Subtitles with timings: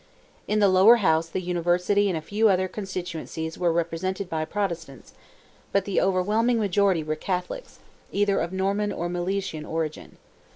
[0.47, 5.13] In the Lower House the University and a few other constituencies were represented by Protestants,
[5.71, 7.77] but the overwhelming majority were Catholics,
[8.11, 10.17] either of Norman or Milesian origin.